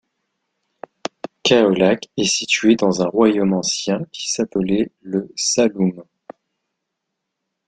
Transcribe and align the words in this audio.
Kaolack 1.43 2.09
est 2.17 2.23
situé 2.23 2.75
dans 2.75 3.03
un 3.03 3.05
royaume 3.05 3.53
ancien 3.53 4.03
qui 4.11 4.31
s'appelait 4.31 4.89
le 5.03 5.31
Saloum. 5.35 6.01